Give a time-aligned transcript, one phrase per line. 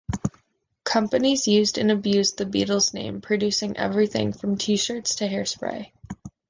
[0.83, 5.91] Companies used and abused the Beatles' name, producing everything from T-shirts to hairspray.